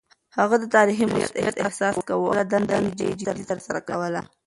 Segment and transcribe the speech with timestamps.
[0.37, 2.43] هغه د تاريخي مسووليت احساس کاوه او خپله
[2.79, 4.21] دنده يې جدي ترسره کوله.